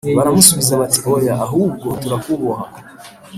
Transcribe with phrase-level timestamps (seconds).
[0.17, 2.65] Baramusubiza bati Oya ahubwo turakuboha